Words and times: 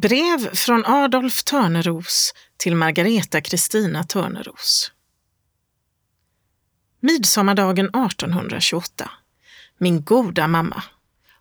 Brev 0.00 0.54
från 0.54 0.84
Adolf 0.86 1.44
Törneros 1.44 2.34
till 2.56 2.76
Margareta 2.76 3.40
Kristina 3.40 4.04
Törneros. 4.04 4.92
Midsommardagen 7.00 7.86
1828. 7.86 9.10
Min 9.78 10.04
goda 10.04 10.48
mamma. 10.48 10.82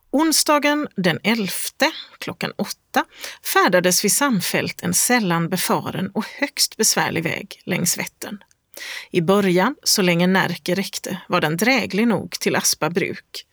Onsdagen 0.09 0.87
den 0.95 1.19
11 1.23 1.51
klockan 2.19 2.51
8, 2.57 3.05
färdades 3.53 4.05
vi 4.05 4.09
samfällt 4.09 4.83
en 4.83 4.93
sällan 4.93 5.49
befaren 5.49 6.11
och 6.13 6.25
högst 6.25 6.77
besvärlig 6.77 7.23
väg 7.23 7.61
längs 7.65 7.97
Vättern. 7.97 8.43
I 9.11 9.21
början, 9.21 9.75
så 9.83 10.01
länge 10.01 10.27
Närke 10.27 10.75
räckte, 10.75 11.21
var 11.27 11.41
den 11.41 11.57
dräglig 11.57 12.07
nog 12.07 12.31
till 12.31 12.55
Aspa 12.55 12.89
bruk 12.89 13.45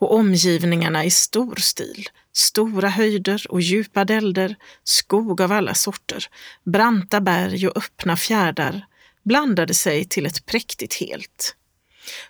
och 0.00 0.14
omgivningarna 0.14 1.04
i 1.04 1.10
stor 1.10 1.56
stil, 1.56 2.08
stora 2.32 2.88
höjder 2.88 3.46
och 3.48 3.60
djupa 3.60 4.04
dälder, 4.04 4.56
skog 4.84 5.40
av 5.40 5.52
alla 5.52 5.74
sorter, 5.74 6.26
branta 6.64 7.20
berg 7.20 7.68
och 7.68 7.76
öppna 7.76 8.16
fjärdar 8.16 8.86
blandade 9.24 9.74
sig 9.74 10.04
till 10.04 10.26
ett 10.26 10.46
präktigt 10.46 10.94
helt. 10.94 11.56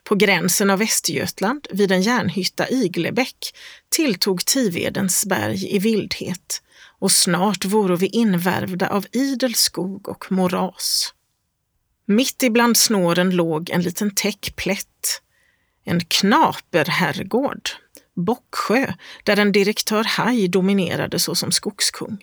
På 0.04 0.14
gränsen 0.14 0.70
av 0.70 0.78
Västergötland, 0.78 1.66
vid 1.70 1.92
en 1.92 2.02
järnhytta 2.02 2.68
Iglebäck, 2.68 3.54
tilltog 3.88 4.44
Tivedens 4.46 5.26
berg 5.26 5.76
i 5.76 5.78
vildhet 5.78 6.62
och 6.98 7.12
snart 7.12 7.64
vore 7.64 7.96
vi 7.96 8.06
invärvda 8.06 8.88
av 8.88 9.06
idel 9.12 9.54
skog 9.54 10.08
och 10.08 10.32
moras. 10.32 11.14
Mitt 12.06 12.42
ibland 12.42 12.76
snåren 12.76 13.30
låg 13.30 13.70
en 13.70 13.82
liten 13.82 14.14
täck 14.14 14.52
plätt, 14.56 15.22
en 15.84 16.04
knaperherrgård, 16.04 17.70
Bocksjö, 18.16 18.92
där 19.24 19.36
en 19.36 19.52
direktör 19.52 20.04
Haj 20.04 20.48
dominerade 20.48 21.18
såsom 21.18 21.52
skogskung. 21.52 22.18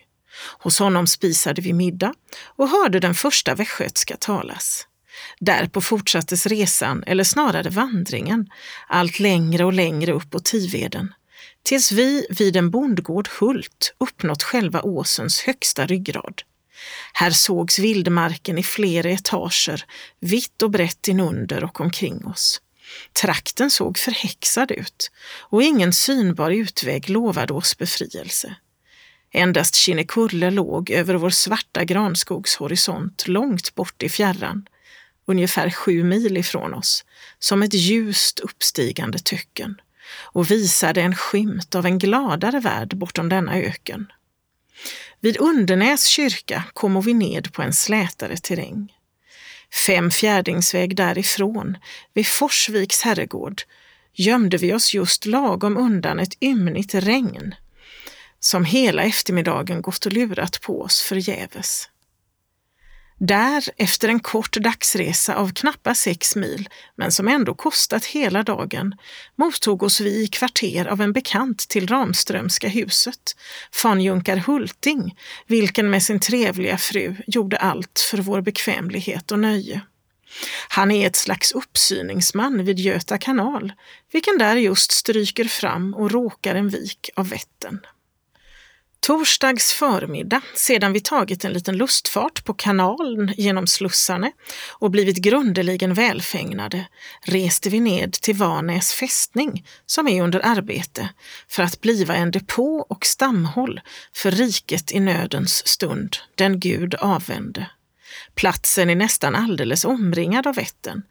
Hos 0.59 0.79
honom 0.79 1.07
spisade 1.07 1.61
vi 1.61 1.73
middag 1.73 2.13
och 2.45 2.69
hörde 2.69 2.99
den 2.99 3.13
första 3.13 3.55
västgötska 3.55 4.17
talas. 4.17 4.87
Därpå 5.39 5.81
fortsattes 5.81 6.45
resan, 6.45 7.03
eller 7.07 7.23
snarare 7.23 7.69
vandringen, 7.69 8.49
allt 8.87 9.19
längre 9.19 9.65
och 9.65 9.73
längre 9.73 10.13
upp 10.13 10.31
på 10.31 10.39
Tiveden, 10.39 11.13
tills 11.63 11.91
vi 11.91 12.27
vid 12.29 12.55
en 12.55 12.71
bondgård 12.71 13.29
Hult 13.39 13.95
uppnått 13.97 14.43
själva 14.43 14.81
åsens 14.81 15.41
högsta 15.41 15.85
ryggrad. 15.85 16.41
Här 17.13 17.31
sågs 17.31 17.79
vildmarken 17.79 18.57
i 18.57 18.63
flera 18.63 19.09
etager, 19.09 19.85
vitt 20.19 20.61
och 20.61 20.71
brett 20.71 21.07
inunder 21.07 21.63
och 21.63 21.81
omkring 21.81 22.25
oss. 22.25 22.61
Trakten 23.21 23.71
såg 23.71 23.97
förhäxad 23.97 24.71
ut 24.71 25.11
och 25.39 25.63
ingen 25.63 25.93
synbar 25.93 26.51
utväg 26.51 27.09
lovade 27.09 27.53
oss 27.53 27.77
befrielse. 27.77 28.55
Endast 29.31 29.75
Kinnekulle 29.75 30.51
låg 30.51 30.89
över 30.89 31.15
vår 31.15 31.29
svarta 31.29 31.83
granskogshorisont 31.83 33.27
långt 33.27 33.75
bort 33.75 34.03
i 34.03 34.09
fjärran, 34.09 34.67
ungefär 35.25 35.69
sju 35.69 36.03
mil 36.03 36.37
ifrån 36.37 36.73
oss, 36.73 37.05
som 37.39 37.63
ett 37.63 37.73
ljust 37.73 38.39
uppstigande 38.39 39.19
töcken 39.19 39.81
och 40.19 40.51
visade 40.51 41.01
en 41.01 41.15
skymt 41.15 41.75
av 41.75 41.85
en 41.85 41.99
gladare 41.99 42.59
värld 42.59 42.97
bortom 42.97 43.29
denna 43.29 43.55
öken. 43.55 44.07
Vid 45.19 45.37
Undernäs 45.37 46.05
kyrka 46.05 46.63
kom 46.73 47.01
vi 47.01 47.13
ned 47.13 47.53
på 47.53 47.61
en 47.61 47.73
slätare 47.73 48.37
terräng. 48.37 48.93
Fem 49.73 50.11
fjärdingsväg 50.11 50.95
därifrån, 50.95 51.77
vid 52.13 52.27
Forsviks 52.27 53.01
herrgård, 53.01 53.61
gömde 54.13 54.57
vi 54.57 54.73
oss 54.73 54.93
just 54.93 55.25
lagom 55.25 55.77
undan 55.77 56.19
ett 56.19 56.43
ymnigt 56.43 56.95
regn 56.95 57.55
som 58.39 58.65
hela 58.65 59.03
eftermiddagen 59.03 59.81
gått 59.81 60.05
och 60.05 60.13
lurat 60.13 60.61
på 60.61 60.81
oss 60.81 61.01
förgäves. 61.01 61.89
Där, 63.19 63.69
efter 63.77 64.09
en 64.09 64.19
kort 64.19 64.53
dagsresa 64.53 65.35
av 65.35 65.53
knappa 65.53 65.95
sex 65.95 66.35
mil, 66.35 66.69
men 66.95 67.11
som 67.11 67.27
ändå 67.27 67.53
kostat 67.53 68.05
hela 68.05 68.43
dagen, 68.43 68.95
mottog 69.35 69.83
oss 69.83 70.01
vi 70.01 70.23
i 70.23 70.27
kvarter 70.27 70.85
av 70.85 71.01
en 71.01 71.13
bekant 71.13 71.59
till 71.59 71.87
Ramströmska 71.87 72.67
huset, 72.67 73.35
fanjunkar 73.71 74.37
Hulting, 74.37 75.15
vilken 75.47 75.89
med 75.89 76.03
sin 76.03 76.19
trevliga 76.19 76.77
fru 76.77 77.15
gjorde 77.27 77.57
allt 77.57 78.07
för 78.11 78.17
vår 78.17 78.41
bekvämlighet 78.41 79.31
och 79.31 79.39
nöje. 79.39 79.81
Han 80.69 80.91
är 80.91 81.07
ett 81.07 81.15
slags 81.15 81.51
uppsyningsman 81.51 82.65
vid 82.65 82.79
Göta 82.79 83.17
kanal, 83.17 83.73
vilken 84.11 84.37
där 84.37 84.55
just 84.55 84.91
stryker 84.91 85.45
fram 85.45 85.93
och 85.93 86.11
råkar 86.11 86.55
en 86.55 86.69
vik 86.69 87.09
av 87.15 87.29
Vättern. 87.29 87.79
Torsdags 88.99 89.73
förmiddag, 89.73 90.41
sedan 90.55 90.93
vi 90.93 90.99
tagit 90.99 91.45
en 91.45 91.53
liten 91.53 91.77
lustfart 91.77 92.43
på 92.43 92.53
kanalen 92.53 93.33
genom 93.37 93.67
slussarna 93.67 94.31
och 94.69 94.91
blivit 94.91 95.17
grundeligen 95.17 95.93
välfägnade, 95.93 96.85
reste 97.21 97.69
vi 97.69 97.79
ned 97.79 98.13
till 98.13 98.35
Varnäs 98.35 98.93
fästning 98.93 99.65
som 99.85 100.07
är 100.07 100.23
under 100.23 100.45
arbete 100.45 101.09
för 101.47 101.63
att 101.63 101.81
bliva 101.81 102.15
en 102.15 102.31
depå 102.31 102.85
och 102.89 103.05
stamhåll 103.05 103.81
för 104.15 104.31
riket 104.31 104.91
i 104.91 104.99
nödens 104.99 105.67
stund, 105.67 106.17
den 106.35 106.59
Gud 106.59 106.95
avvände. 106.95 107.69
Platsen 108.35 108.89
är 108.89 108.95
nästan 108.95 109.35
alldeles 109.35 109.85
omringad 109.85 110.47
av 110.47 110.55
Vättern 110.55 111.01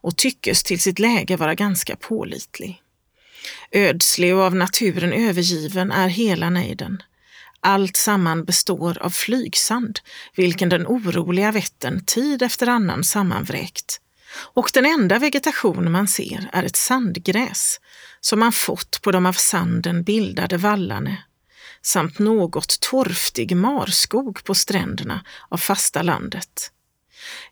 och 0.00 0.16
tyckes 0.16 0.62
till 0.62 0.80
sitt 0.80 0.98
läge 0.98 1.36
vara 1.36 1.54
ganska 1.54 1.96
pålitlig. 1.96 2.82
Ödslig 3.72 4.34
och 4.34 4.42
av 4.42 4.54
naturen 4.54 5.12
övergiven 5.12 5.92
är 5.92 6.08
hela 6.08 6.50
nejden. 6.50 7.02
Allt 7.66 7.96
samman 7.96 8.44
består 8.44 8.98
av 9.02 9.10
flygsand, 9.10 10.00
vilken 10.36 10.68
den 10.68 10.86
oroliga 10.86 11.52
Vättern 11.52 12.04
tid 12.04 12.42
efter 12.42 12.66
annan 12.66 13.04
sammanvräkt. 13.04 14.00
Och 14.36 14.70
den 14.74 14.86
enda 14.86 15.18
vegetation 15.18 15.92
man 15.92 16.08
ser 16.08 16.50
är 16.52 16.62
ett 16.62 16.76
sandgräs 16.76 17.80
som 18.20 18.40
man 18.40 18.52
fått 18.52 19.02
på 19.02 19.12
de 19.12 19.26
av 19.26 19.32
sanden 19.32 20.02
bildade 20.02 20.56
vallarna 20.56 21.16
samt 21.82 22.18
något 22.18 22.80
torftig 22.80 23.56
marskog 23.56 24.44
på 24.44 24.54
stränderna 24.54 25.24
av 25.48 25.56
fasta 25.56 26.02
landet. 26.02 26.70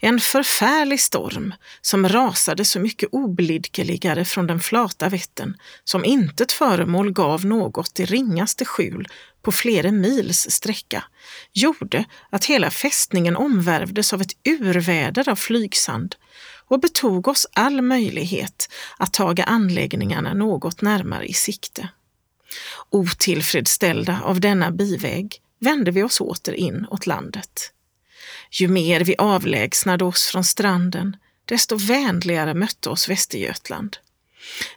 En 0.01 0.21
förfärlig 0.21 1.01
storm 1.01 1.55
som 1.81 2.09
rasade 2.09 2.65
så 2.65 2.81
mycket 2.81 3.09
oblidkeligare 3.13 4.25
från 4.25 4.47
den 4.47 4.61
flata 4.61 5.09
Vättern 5.09 5.57
som 5.85 6.05
intet 6.05 6.53
föremål 6.53 7.13
gav 7.13 7.45
något 7.45 8.01
i 8.01 8.05
ringaste 8.05 8.65
skjul 8.65 9.09
på 9.43 9.53
flera 9.53 9.93
mils 9.93 10.51
sträcka, 10.51 11.05
gjorde 11.53 12.05
att 12.31 12.45
hela 12.45 12.71
fästningen 12.71 13.37
omvärvdes 13.37 14.13
av 14.13 14.21
ett 14.21 14.33
urväder 14.49 15.29
av 15.29 15.37
flygsand 15.37 16.15
och 16.69 16.81
betog 16.81 17.29
oss 17.29 17.47
all 17.53 17.83
möjlighet 17.83 18.69
att 18.99 19.13
taga 19.13 19.45
anläggningarna 19.45 20.35
något 20.35 20.81
närmare 20.83 21.27
i 21.27 21.33
sikte. 21.33 21.89
Otillfredsställda 22.91 24.21
av 24.25 24.41
denna 24.41 24.71
biväg 24.71 25.41
vände 25.61 25.91
vi 25.91 26.03
oss 26.03 26.21
åter 26.21 26.55
in 26.55 26.87
åt 26.91 27.07
landet. 27.07 27.73
Ju 28.53 28.69
mer 28.69 29.01
vi 29.01 29.15
avlägsnade 29.19 30.05
oss 30.05 30.25
från 30.25 30.45
stranden, 30.45 31.17
desto 31.45 31.77
vänligare 31.77 32.55
mötte 32.55 32.89
oss 32.89 33.09
Västergötland. 33.09 33.97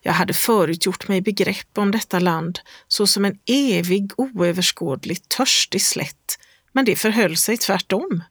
Jag 0.02 0.14
hade 0.14 0.34
förut 0.34 0.86
gjort 0.86 1.08
mig 1.08 1.22
begrepp 1.22 1.78
om 1.78 1.92
detta 1.92 2.20
land 2.20 2.60
såsom 2.88 3.26
en 3.26 3.40
evig, 3.46 4.12
oöverskådlig, 4.18 5.30
törstig 5.30 5.82
slätt, 5.82 6.40
men 6.72 6.86
det 6.86 6.96
förhöll 6.96 7.38
sig 7.38 7.58
tvärtom. 7.58 8.24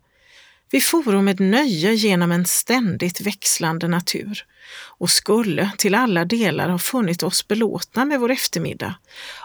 Vi 0.74 0.80
foro 0.80 1.22
med 1.22 1.40
nöje 1.40 1.92
genom 1.94 2.32
en 2.32 2.46
ständigt 2.46 3.20
växlande 3.20 3.88
natur 3.88 4.46
och 4.98 5.10
skulle 5.10 5.70
till 5.78 5.94
alla 5.94 6.24
delar 6.24 6.68
ha 6.68 6.78
funnit 6.78 7.22
oss 7.22 7.48
belåtna 7.48 8.04
med 8.04 8.20
vår 8.20 8.30
eftermiddag 8.30 8.94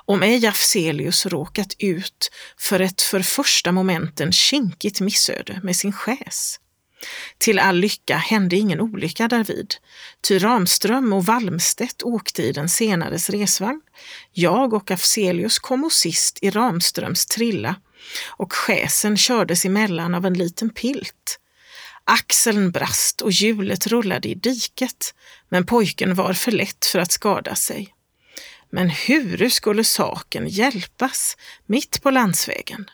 om 0.05 0.23
ej 0.23 0.47
Afzelius 0.47 1.25
råkat 1.25 1.75
ut 1.79 2.31
för 2.57 2.79
ett 2.79 3.01
för 3.01 3.19
första 3.19 3.71
momenten 3.71 4.31
kinkigt 4.31 5.01
missöde 5.01 5.59
med 5.63 5.75
sin 5.75 5.91
skäs. 5.91 6.59
Till 7.37 7.59
all 7.59 7.75
lycka 7.75 8.17
hände 8.17 8.55
ingen 8.55 8.81
olycka 8.81 9.27
därvid, 9.27 9.75
ty 10.21 10.39
Ramström 10.39 11.13
och 11.13 11.25
Walmstedt 11.25 12.03
åkte 12.03 12.43
i 12.43 12.51
den 12.51 12.69
senares 12.69 13.29
resvagn. 13.29 13.81
Jag 14.31 14.73
och 14.73 14.91
Afzelius 14.91 15.59
kom 15.59 15.89
sist 15.91 16.39
i 16.41 16.49
Ramströms 16.49 17.25
trilla 17.25 17.75
och 18.27 18.53
skäsen 18.53 19.17
kördes 19.17 19.65
emellan 19.65 20.15
av 20.15 20.25
en 20.25 20.33
liten 20.33 20.69
pilt. 20.69 21.39
Axeln 22.03 22.71
brast 22.71 23.21
och 23.21 23.31
hjulet 23.31 23.87
rullade 23.87 24.29
i 24.29 24.35
diket, 24.35 25.13
men 25.49 25.65
pojken 25.65 26.15
var 26.15 26.33
för 26.33 26.51
lätt 26.51 26.85
för 26.85 26.99
att 26.99 27.11
skada 27.11 27.55
sig. 27.55 27.93
Men 28.71 28.89
hur 28.89 29.49
skulle 29.49 29.83
saken 29.83 30.47
hjälpas 30.47 31.37
mitt 31.65 32.03
på 32.03 32.11
landsvägen? 32.11 32.89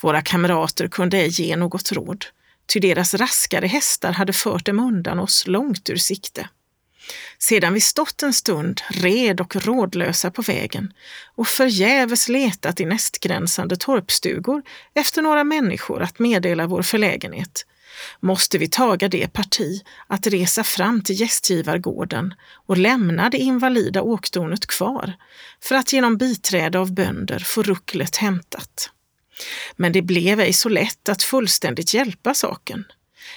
Våra 0.00 0.22
kamrater 0.22 0.88
kunde 0.88 1.18
ej 1.18 1.28
ge 1.28 1.56
något 1.56 1.92
råd, 1.92 2.26
ty 2.72 2.80
deras 2.80 3.14
raskare 3.14 3.66
hästar 3.66 4.12
hade 4.12 4.32
fört 4.32 4.66
dem 4.66 4.78
undan 4.78 5.18
oss 5.18 5.46
långt 5.46 5.90
ur 5.90 5.96
sikte. 5.96 6.48
Sedan 7.38 7.74
vi 7.74 7.80
stått 7.80 8.22
en 8.22 8.32
stund 8.32 8.80
red 8.88 9.40
och 9.40 9.56
rådlösa 9.56 10.30
på 10.30 10.42
vägen 10.42 10.92
och 11.34 11.46
förgäves 11.46 12.28
letat 12.28 12.80
i 12.80 12.84
nästgränsande 12.84 13.76
torpstugor 13.76 14.62
efter 14.94 15.22
några 15.22 15.44
människor 15.44 16.02
att 16.02 16.18
meddela 16.18 16.66
vår 16.66 16.82
förlägenhet, 16.82 17.66
måste 18.20 18.58
vi 18.58 18.68
taga 18.68 19.08
det 19.08 19.32
parti 19.32 19.82
att 20.06 20.26
resa 20.26 20.64
fram 20.64 21.02
till 21.02 21.20
gästgivargården 21.20 22.34
och 22.66 22.78
lämna 22.78 23.30
det 23.30 23.38
invalida 23.38 24.02
åkdonet 24.02 24.66
kvar 24.66 25.12
för 25.62 25.74
att 25.74 25.92
genom 25.92 26.16
biträde 26.16 26.78
av 26.78 26.94
bönder 26.94 27.38
få 27.38 27.62
rucklet 27.62 28.16
hämtat. 28.16 28.90
Men 29.76 29.92
det 29.92 30.02
blev 30.02 30.40
ej 30.40 30.52
så 30.52 30.68
lätt 30.68 31.08
att 31.08 31.22
fullständigt 31.22 31.94
hjälpa 31.94 32.34
saken. 32.34 32.84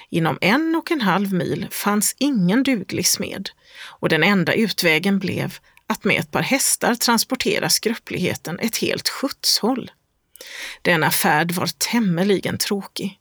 Inom 0.10 0.38
en 0.42 0.76
och 0.76 0.92
en 0.92 1.02
halv 1.02 1.34
mil 1.34 1.68
fanns 1.72 2.16
ingen 2.18 2.64
duglig 2.64 3.08
smed 3.08 3.50
och 3.84 4.10
den 4.10 4.24
enda 4.24 4.54
utvägen 4.54 5.20
blev 5.20 5.58
att 5.88 6.04
med 6.04 6.20
ett 6.20 6.32
par 6.32 6.42
hästar 6.42 6.96
transportera 6.96 7.70
skröpligheten 7.70 8.60
ett 8.60 8.78
helt 8.78 9.10
skjutshåll. 9.10 9.92
Denna 10.82 11.12
färd 11.12 11.52
var 11.52 11.70
tämligen 11.92 12.58
tråkig. 12.58 13.20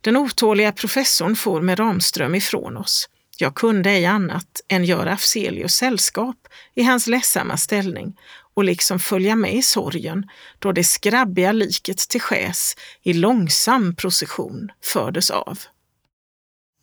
Den 0.00 0.16
otåliga 0.16 0.72
professorn 0.72 1.36
for 1.36 1.60
med 1.60 1.78
Ramström 1.78 2.34
ifrån 2.34 2.76
oss. 2.76 3.08
Jag 3.38 3.54
kunde 3.54 3.90
ej 3.90 4.06
annat 4.06 4.60
än 4.68 4.84
göra 4.84 5.12
Afzelius 5.12 5.74
sällskap 5.74 6.36
i 6.74 6.82
hans 6.82 7.06
ledsamma 7.06 7.56
ställning 7.56 8.16
och 8.54 8.64
liksom 8.64 8.98
följa 8.98 9.36
med 9.36 9.54
i 9.54 9.62
sorgen 9.62 10.26
då 10.58 10.72
det 10.72 10.84
skrabbiga 10.84 11.52
liket 11.52 11.98
till 11.98 12.20
skäs 12.20 12.76
i 13.02 13.12
långsam 13.12 13.96
procession 13.96 14.70
fördes 14.84 15.30
av. 15.30 15.58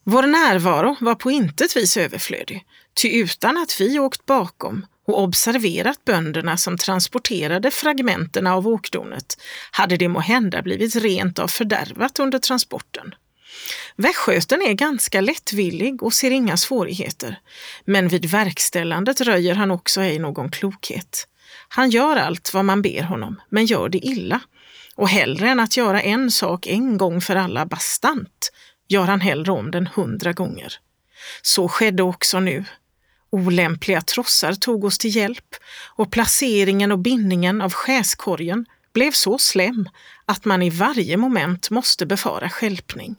Vår 0.04 0.24
närvaro 0.24 0.96
var 1.00 1.16
på 1.16 1.32
intet 1.32 1.76
vis 1.76 1.98
överflödig, 1.98 2.66
ty 3.02 3.22
utan 3.22 3.58
att 3.58 3.82
vi 3.82 4.00
åkt 4.00 4.26
bakom 4.26 4.86
och 5.08 5.24
observerat 5.24 6.06
bönderna 6.06 6.58
som 6.58 6.78
transporterade 6.78 7.72
fragmenten 7.72 8.48
av 8.48 8.68
åkdonet 8.68 9.42
hade 9.72 9.98
det 9.98 10.08
måhända 10.08 10.62
blivit 10.62 10.96
rent 10.96 11.40
av 11.40 11.48
fördärvat 11.48 12.20
under 12.20 12.40
transporten. 12.40 13.16
Västgöten 13.96 14.62
är 14.62 14.74
ganska 14.74 15.22
lättvillig 15.22 16.04
och 16.04 16.14
ser 16.14 16.32
inga 16.32 16.58
svårigheter, 16.58 17.40
men 17.86 18.08
vid 18.08 18.26
verkställandet 18.26 19.22
röjer 19.22 19.56
han 19.56 19.72
också 19.72 20.02
ej 20.02 20.20
någon 20.20 20.52
klokhet. 20.52 21.28
Han 21.70 21.90
gör 21.90 22.16
allt 22.16 22.54
vad 22.54 22.66
man 22.66 22.82
ber 22.82 23.04
honom, 23.04 23.42
men 23.50 23.66
gör 23.66 23.90
det 23.90 24.06
illa. 24.06 24.42
Och 24.96 25.10
hellre 25.10 25.50
än 25.50 25.60
att 25.60 25.78
göra 25.78 26.02
en 26.02 26.32
sak 26.32 26.68
en 26.68 26.98
gång 26.98 27.22
för 27.22 27.36
alla 27.36 27.66
bastant, 27.66 28.52
gör 28.88 29.06
han 29.06 29.22
hellre 29.22 29.52
om 29.52 29.72
den 29.72 29.88
hundra 29.88 30.34
gånger. 30.34 30.74
Så 31.42 31.70
skedde 31.70 32.04
också 32.04 32.40
nu. 32.40 32.66
Olämpliga 33.30 34.02
trossar 34.02 34.54
tog 34.54 34.84
oss 34.84 34.98
till 34.98 35.16
hjälp 35.16 35.56
och 35.96 36.12
placeringen 36.12 36.92
och 36.92 37.00
bindningen 37.00 37.62
av 37.62 37.74
skäskorgen 37.74 38.66
blev 38.94 39.12
så 39.12 39.38
slem 39.38 39.90
att 40.26 40.46
man 40.46 40.62
i 40.62 40.70
varje 40.70 41.18
moment 41.18 41.70
måste 41.70 42.06
befara 42.06 42.50
skälpning. 42.50 43.16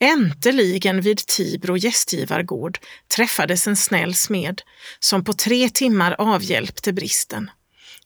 Äntligen 0.00 1.00
vid 1.00 1.18
Tibro 1.18 1.76
gästgivargård 1.76 2.78
träffades 3.16 3.66
en 3.66 3.76
snäll 3.76 4.14
smed 4.14 4.62
som 4.98 5.24
på 5.24 5.32
tre 5.32 5.68
timmar 5.68 6.16
avhjälpte 6.18 6.92
bristen 6.92 7.50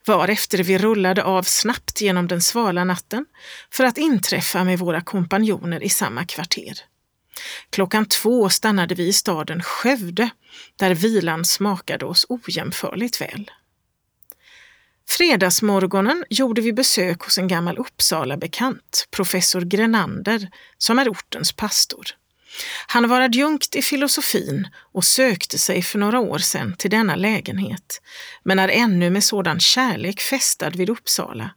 varefter 0.05 0.63
vi 0.63 0.77
rullade 0.77 1.23
av 1.23 1.43
snabbt 1.43 2.01
genom 2.01 2.27
den 2.27 2.41
svala 2.41 2.83
natten 2.83 3.25
för 3.71 3.83
att 3.83 3.97
inträffa 3.97 4.63
med 4.63 4.79
våra 4.79 5.01
kompanjoner 5.01 5.83
i 5.83 5.89
samma 5.89 6.25
kvarter. 6.25 6.73
Klockan 7.69 8.05
två 8.05 8.49
stannade 8.49 8.95
vi 8.95 9.07
i 9.07 9.13
staden 9.13 9.61
Skövde, 9.63 10.29
där 10.75 10.95
vilan 10.95 11.45
smakade 11.45 12.05
oss 12.05 12.25
ojämförligt 12.29 13.21
väl. 13.21 13.51
Fredagsmorgonen 15.09 16.25
gjorde 16.29 16.61
vi 16.61 16.73
besök 16.73 17.21
hos 17.21 17.37
en 17.37 17.47
gammal 17.47 17.77
Uppsala-bekant, 17.77 19.07
professor 19.11 19.61
Grenander, 19.61 20.49
som 20.77 20.99
är 20.99 21.09
ortens 21.09 21.53
pastor. 21.53 22.05
Han 22.87 23.09
var 23.09 23.21
adjunkt 23.21 23.75
i 23.75 23.81
filosofin 23.81 24.67
och 24.93 25.03
sökte 25.03 25.57
sig 25.57 25.81
för 25.81 25.99
några 25.99 26.19
år 26.19 26.37
sedan 26.37 26.75
till 26.77 26.91
denna 26.91 27.15
lägenhet, 27.15 28.01
men 28.43 28.59
är 28.59 28.67
ännu 28.67 29.09
med 29.09 29.23
sådan 29.23 29.59
kärlek 29.59 30.21
fästad 30.21 30.69
vid 30.69 30.89
Uppsala 30.89 31.49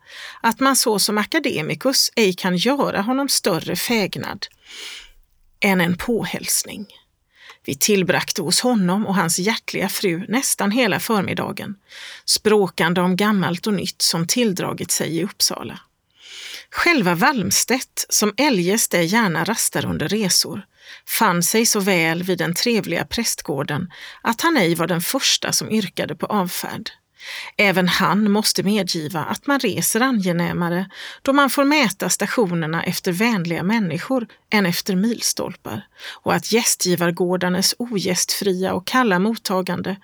att 0.43 0.61
man 0.61 0.77
så 0.77 0.99
som 0.99 1.19
akademikus 1.19 2.11
ej 2.17 2.33
kan 2.33 2.57
göra 2.57 3.01
honom 3.01 3.29
större 3.29 3.77
fägnad 3.77 4.47
än 5.61 5.81
en 5.81 5.97
påhälsning. 5.97 6.87
Vi 7.67 7.75
tillbragte 7.75 8.43
hos 8.43 8.61
honom 8.61 9.07
och 9.07 9.15
hans 9.15 9.39
hjärtliga 9.39 9.89
fru 9.89 10.25
nästan 10.29 10.71
hela 10.71 11.01
förmiddagen, 11.01 11.75
språkande 12.25 13.01
om 13.01 13.17
gammalt 13.17 13.67
och 13.67 13.75
nytt 13.75 14.03
som 14.03 14.27
tilldragit 14.27 14.91
sig 14.91 15.17
i 15.17 15.25
Uppsala. 15.25 15.81
Själva 16.71 17.15
Valmstedt, 17.15 18.07
som 18.09 18.35
eljest 18.37 18.95
ej 18.95 19.07
gärna 19.07 19.45
rastar 19.45 19.87
under 19.87 20.09
resor, 20.09 20.63
fann 21.19 21.43
sig 21.43 21.67
så 21.67 21.81
väl 21.81 22.23
vid 22.23 22.39
den 22.39 22.55
trevliga 22.55 23.05
prästgården 23.05 23.91
att 24.23 24.41
han 24.41 24.57
ej 24.57 24.75
var 24.75 24.87
den 24.87 25.01
första 25.01 25.53
som 25.53 25.71
yrkade 25.71 26.15
på 26.15 26.27
avfärd. 26.27 26.91
Även 27.56 27.88
han 27.88 28.31
måste 28.31 28.62
medgiva 28.62 29.20
att 29.20 29.46
man 29.46 29.61
reser 29.61 30.00
angenämare 30.00 30.90
då 31.23 31.32
man 31.32 31.50
får 31.50 31.64
mäta 31.64 32.08
stationerna 32.08 32.82
efter 32.82 33.12
vänliga 33.12 33.62
människor 33.62 34.26
än 34.50 34.67
efter 34.67 34.96
milstolpar 34.96 35.87
och 36.23 36.34
att 36.34 36.52
gästgivargårdarnas 36.52 37.75
ogästfria 37.78 38.73
och 38.73 38.87
kalla 38.87 39.19
mottagande 39.19 39.96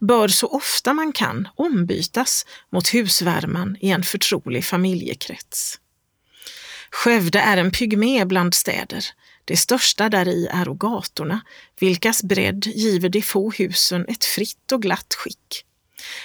bör 0.00 0.28
så 0.28 0.46
ofta 0.46 0.94
man 0.94 1.12
kan 1.12 1.48
ombytas 1.56 2.46
mot 2.72 2.94
husvärman 2.94 3.76
i 3.80 3.90
en 3.90 4.02
förtrolig 4.02 4.64
familjekrets. 4.64 5.78
Skövde 6.90 7.38
är 7.38 7.56
en 7.56 7.70
pygmé 7.70 8.24
bland 8.24 8.54
städer. 8.54 9.04
Det 9.44 9.56
största 9.56 10.08
däri 10.08 10.46
är 10.46 10.74
gatorna, 10.74 11.40
vilkas 11.80 12.22
bredd 12.22 12.66
giver 12.66 13.08
de 13.08 13.22
få 13.22 13.50
husen 13.50 14.06
ett 14.08 14.24
fritt 14.24 14.72
och 14.72 14.82
glatt 14.82 15.14
skick. 15.14 15.64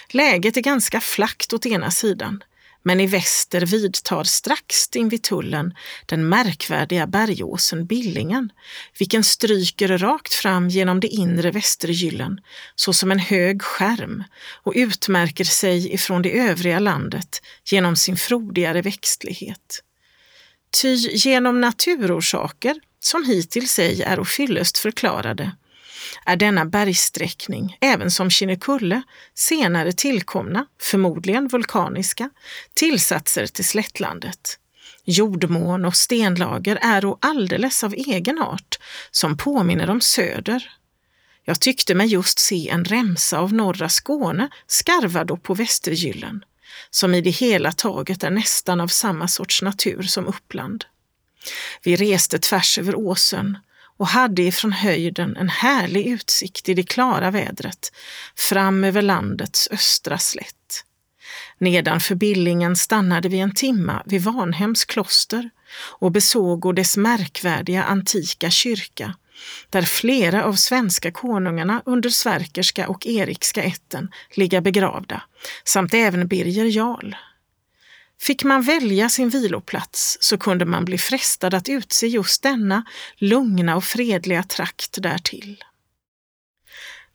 Läget 0.09 0.57
är 0.57 0.61
ganska 0.61 1.01
flackt 1.01 1.53
åt 1.53 1.65
ena 1.65 1.91
sidan, 1.91 2.43
men 2.87 2.99
i 2.99 3.07
väster 3.07 3.65
vidtar 3.65 4.23
strax 4.23 4.89
invid 4.95 5.23
tullen 5.23 5.73
den 6.05 6.29
märkvärdiga 6.29 7.07
bergåsen 7.07 7.85
Billingen, 7.85 8.49
vilken 8.99 9.23
stryker 9.23 9.97
rakt 9.97 10.33
fram 10.33 10.69
genom 10.69 10.99
det 10.99 11.07
inre 11.07 11.51
Västergyllen 11.51 12.39
såsom 12.75 13.11
en 13.11 13.19
hög 13.19 13.61
skärm 13.61 14.23
och 14.63 14.73
utmärker 14.75 15.43
sig 15.43 15.93
ifrån 15.93 16.21
det 16.21 16.39
övriga 16.39 16.79
landet 16.79 17.41
genom 17.71 17.95
sin 17.95 18.17
frodigare 18.17 18.81
växtlighet. 18.81 19.83
Ty 20.81 20.95
genom 20.95 21.61
naturorsaker, 21.61 22.75
som 22.99 23.25
hittills 23.25 23.79
ej 23.79 24.01
är 24.01 24.23
fyllest 24.23 24.77
förklarade, 24.77 25.51
är 26.25 26.35
denna 26.35 26.65
bergsträckning, 26.65 27.77
även 27.81 28.11
som 28.11 28.29
Kinnekulle, 28.29 29.01
senare 29.33 29.91
tillkomna, 29.91 30.65
förmodligen 30.81 31.47
vulkaniska, 31.47 32.29
tillsatser 32.73 33.47
till 33.47 33.65
slättlandet. 33.65 34.59
Jordmån 35.03 35.85
och 35.85 35.95
stenlager 35.95 36.79
är 36.81 37.15
alldeles 37.21 37.83
av 37.83 37.93
egen 37.93 38.41
art, 38.41 38.79
som 39.11 39.37
påminner 39.37 39.89
om 39.89 40.01
söder. 40.01 40.71
Jag 41.43 41.61
tyckte 41.61 41.95
mig 41.95 42.07
just 42.07 42.39
se 42.39 42.69
en 42.69 42.85
remsa 42.85 43.39
av 43.39 43.53
norra 43.53 43.89
Skåne 43.89 44.49
skarvad 44.67 45.43
på 45.43 45.53
Västergyllen, 45.53 46.45
som 46.89 47.13
i 47.13 47.21
det 47.21 47.29
hela 47.29 47.71
taget 47.71 48.23
är 48.23 48.29
nästan 48.29 48.81
av 48.81 48.87
samma 48.87 49.27
sorts 49.27 49.61
natur 49.61 50.03
som 50.03 50.27
Uppland. 50.27 50.85
Vi 51.83 51.95
reste 51.95 52.39
tvärs 52.39 52.77
över 52.77 52.95
åsen 52.95 53.57
och 53.97 54.07
hade 54.07 54.41
ifrån 54.41 54.71
höjden 54.71 55.37
en 55.37 55.49
härlig 55.49 56.07
utsikt 56.07 56.69
i 56.69 56.73
det 56.73 56.83
klara 56.83 57.31
vädret 57.31 57.91
fram 58.35 58.83
över 58.83 59.01
landets 59.01 59.67
östra 59.71 60.17
slätt. 60.17 60.83
Nedanför 61.57 62.15
Billingen 62.15 62.75
stannade 62.75 63.29
vi 63.29 63.39
en 63.39 63.53
timma 63.53 64.03
vid 64.05 64.21
Vanhems 64.21 64.85
kloster 64.85 65.49
och 65.99 66.11
besåg 66.11 66.75
dess 66.75 66.97
märkvärdiga 66.97 67.83
antika 67.83 68.49
kyrka 68.49 69.13
där 69.69 69.81
flera 69.81 70.45
av 70.45 70.53
svenska 70.53 71.11
konungarna 71.11 71.81
under 71.85 72.09
Sverkerska 72.09 72.87
och 72.87 73.07
Erikska 73.07 73.63
ätten 73.63 74.11
ligga 74.35 74.61
begravda, 74.61 75.21
samt 75.63 75.93
även 75.93 76.27
Birger 76.27 76.65
Jarl. 76.65 77.15
Fick 78.19 78.43
man 78.43 78.61
välja 78.61 79.09
sin 79.09 79.29
viloplats 79.29 80.17
så 80.21 80.37
kunde 80.37 80.65
man 80.65 80.85
bli 80.85 80.97
frestad 80.97 81.53
att 81.53 81.69
utse 81.69 82.07
just 82.07 82.43
denna 82.43 82.83
lugna 83.17 83.75
och 83.75 83.83
fredliga 83.83 84.43
trakt 84.43 85.01
därtill. 85.01 85.63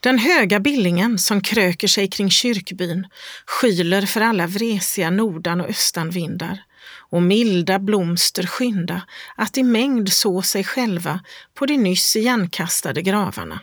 Den 0.00 0.19
höga 0.19 0.61
billingen 0.61 1.19
som 1.19 1.40
kröker 1.40 1.88
sig 1.88 2.09
kring 2.09 2.30
kyrkbyn 2.30 3.07
skyler 3.47 4.07
för 4.07 4.21
alla 4.21 4.47
vresiga 4.47 5.11
nordan 5.11 5.61
och 5.61 5.69
östanvindar 5.69 6.64
och 7.11 7.23
milda 7.23 7.78
blomster 7.78 8.47
skynda 8.47 9.02
att 9.37 9.59
i 9.59 9.62
mängd 9.62 10.12
så 10.12 10.42
sig 10.42 10.64
själva 10.64 11.21
på 11.54 11.66
de 11.66 11.76
nyss 11.76 12.16
igenkastade 12.16 13.02
gravarna. 13.02 13.61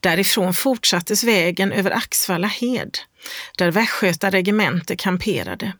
Därifrån 0.00 0.54
fortsattes 0.54 1.24
vägen 1.24 1.72
över 1.72 1.90
Axvalla 1.90 2.48
hed, 2.48 2.98
där 3.58 3.70
Västgöta 3.70 4.30
regemente 4.30 4.96
kamperade 4.96 5.72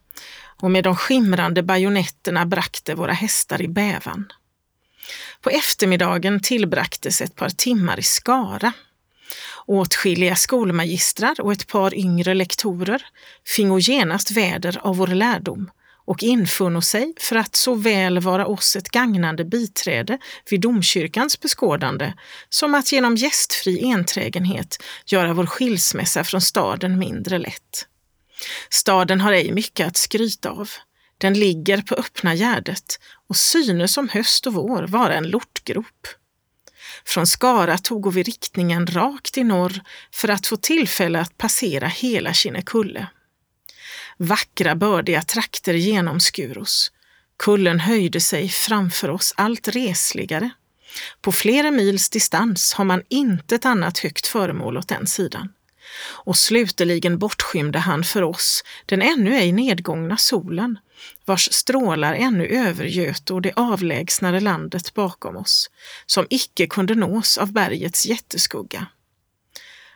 och 0.61 0.71
med 0.71 0.83
de 0.83 0.95
skimrande 0.95 1.63
bajonetterna 1.63 2.45
brakte 2.45 2.95
våra 2.95 3.13
hästar 3.13 3.61
i 3.61 3.67
bävan. 3.67 4.27
På 5.41 5.49
eftermiddagen 5.49 6.39
tillbragtes 6.39 7.21
ett 7.21 7.35
par 7.35 7.49
timmar 7.49 7.99
i 7.99 8.03
Skara. 8.03 8.73
Åtskilliga 9.65 10.35
skolmagistrar 10.35 11.41
och 11.41 11.51
ett 11.51 11.67
par 11.67 11.95
yngre 11.95 12.33
lektorer 12.33 13.05
fingo 13.47 13.79
genast 13.79 14.31
väder 14.31 14.79
av 14.81 14.97
vår 14.97 15.07
lärdom 15.07 15.69
och 16.05 16.23
infunno 16.23 16.81
sig 16.81 17.13
för 17.19 17.35
att 17.35 17.55
såväl 17.55 18.19
vara 18.19 18.47
oss 18.47 18.75
ett 18.75 18.89
gagnande 18.89 19.45
biträde 19.45 20.17
vid 20.49 20.61
domkyrkans 20.61 21.39
beskådande 21.39 22.13
som 22.49 22.75
att 22.75 22.91
genom 22.91 23.15
gästfri 23.15 23.91
enträgenhet 23.91 24.83
göra 25.05 25.33
vår 25.33 25.45
skilsmässa 25.45 26.23
från 26.23 26.41
staden 26.41 26.99
mindre 26.99 27.37
lätt. 27.37 27.87
Staden 28.69 29.21
har 29.21 29.31
ej 29.31 29.51
mycket 29.51 29.87
att 29.87 29.97
skryta 29.97 30.49
av. 30.49 30.69
Den 31.17 31.33
ligger 31.33 31.81
på 31.81 31.95
öppna 31.95 32.35
gärdet 32.35 32.99
och 33.27 33.35
synes 33.35 33.93
som 33.93 34.09
höst 34.09 34.47
och 34.47 34.53
vår 34.53 34.83
vara 34.87 35.15
en 35.15 35.29
lortgrop. 35.29 36.07
Från 37.05 37.27
Skara 37.27 37.77
tog 37.77 38.13
vi 38.13 38.23
riktningen 38.23 38.87
rakt 38.87 39.37
i 39.37 39.43
norr 39.43 39.81
för 40.13 40.27
att 40.27 40.47
få 40.47 40.57
tillfälle 40.57 41.19
att 41.19 41.37
passera 41.37 41.87
hela 41.87 42.33
Kinnekulle. 42.33 43.07
Vackra 44.17 44.75
bördiga 44.75 45.21
trakter 45.21 45.73
genomskuros. 45.73 46.91
Kullen 47.37 47.79
höjde 47.79 48.21
sig 48.21 48.49
framför 48.49 49.09
oss 49.09 49.33
allt 49.37 49.67
resligare. 49.67 50.49
På 51.21 51.31
flera 51.31 51.71
mils 51.71 52.09
distans 52.09 52.73
har 52.73 52.85
man 52.85 53.03
intet 53.09 53.65
annat 53.65 53.97
högt 53.97 54.27
föremål 54.27 54.77
åt 54.77 54.87
den 54.87 55.07
sidan. 55.07 55.49
Och 56.25 56.37
slutligen 56.37 57.17
bortskymde 57.17 57.79
han 57.79 58.03
för 58.03 58.21
oss 58.21 58.63
den 58.85 59.01
ännu 59.01 59.35
ej 59.35 59.51
nedgångna 59.51 60.17
solen, 60.17 60.79
vars 61.25 61.49
strålar 61.51 62.13
ännu 62.13 62.47
övergöt 62.47 63.29
det 63.43 63.53
avlägsnare 63.55 64.39
landet 64.39 64.93
bakom 64.93 65.37
oss, 65.37 65.69
som 66.05 66.27
icke 66.29 66.67
kunde 66.67 66.95
nås 66.95 67.37
av 67.37 67.51
bergets 67.51 68.05
jätteskugga. 68.05 68.87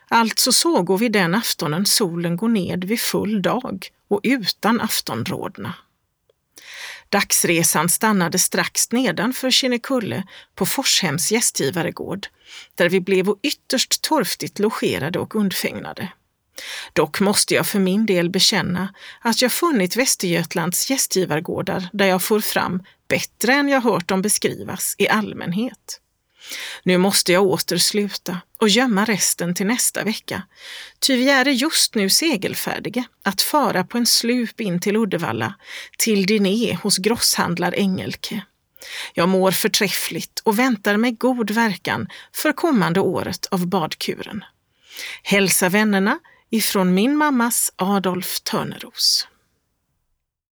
Alltså 0.08 0.52
såg 0.52 0.98
vi 0.98 1.08
den 1.08 1.34
aftonen 1.34 1.86
solen 1.86 2.36
gå 2.36 2.48
ned 2.48 2.84
vid 2.84 3.00
full 3.00 3.42
dag 3.42 3.88
och 4.08 4.20
utan 4.22 4.80
aftonrådna. 4.80 5.74
Dagsresan 7.10 7.88
stannade 7.88 8.38
strax 8.38 8.92
nedanför 8.92 9.50
Kinnekulle 9.50 10.22
på 10.54 10.66
Forshems 10.66 11.32
gästgivaregård, 11.32 12.26
där 12.74 12.88
vi 12.88 13.00
blev 13.00 13.26
ytterst 13.42 14.02
torftigt 14.02 14.58
logerade 14.58 15.18
och 15.18 15.34
undfägnade. 15.36 16.12
Dock 16.92 17.20
måste 17.20 17.54
jag 17.54 17.66
för 17.66 17.78
min 17.78 18.06
del 18.06 18.30
bekänna 18.30 18.94
att 19.20 19.42
jag 19.42 19.52
funnit 19.52 19.96
Västergötlands 19.96 20.90
gästgivargårdar 20.90 21.88
där 21.92 22.06
jag 22.06 22.22
får 22.22 22.40
fram 22.40 22.82
bättre 23.08 23.52
än 23.52 23.68
jag 23.68 23.80
hört 23.80 24.08
dem 24.08 24.22
beskrivas 24.22 24.94
i 24.98 25.08
allmänhet. 25.08 26.00
Nu 26.82 26.98
måste 26.98 27.32
jag 27.32 27.42
åter 27.42 27.78
sluta 27.78 28.40
och 28.58 28.68
gömma 28.68 29.04
resten 29.04 29.54
till 29.54 29.66
nästa 29.66 30.04
vecka, 30.04 30.42
ty 30.98 31.16
vi 31.16 31.30
är 31.30 31.44
just 31.44 31.94
nu 31.94 32.10
segelfärdiga 32.10 33.04
att 33.22 33.42
fara 33.42 33.84
på 33.84 33.98
en 33.98 34.06
slup 34.06 34.60
in 34.60 34.80
till 34.80 34.96
Uddevalla, 34.96 35.54
till 35.98 36.26
Diné 36.26 36.78
hos 36.82 36.98
grosshandlar 36.98 37.74
Engelke. 37.74 38.44
Jag 39.14 39.28
mår 39.28 39.50
förträffligt 39.50 40.40
och 40.44 40.58
väntar 40.58 40.96
med 40.96 41.18
god 41.18 41.50
verkan 41.50 42.08
för 42.32 42.52
kommande 42.52 43.00
året 43.00 43.46
av 43.50 43.66
badkuren. 43.66 44.44
Hälsa 45.22 45.68
vännerna 45.68 46.18
ifrån 46.50 46.94
min 46.94 47.16
mammas 47.16 47.72
Adolf 47.76 48.40
Törneros. 48.40 49.26